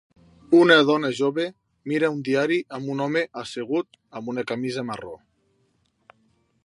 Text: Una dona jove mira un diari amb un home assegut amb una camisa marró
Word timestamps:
Una 0.59 0.77
dona 0.87 1.11
jove 1.19 1.43
mira 1.91 2.09
un 2.15 2.23
diari 2.29 2.57
amb 2.79 2.91
un 2.95 3.03
home 3.05 3.23
assegut 3.43 4.01
amb 4.21 4.35
una 4.35 4.47
camisa 4.53 4.87
marró 4.89 5.15